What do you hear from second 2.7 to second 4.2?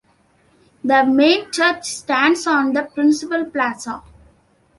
the principal plaza.